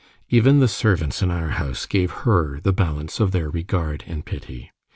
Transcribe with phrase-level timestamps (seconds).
[0.29, 4.71] Even the servants in our house gave her the balance of their regard and pity.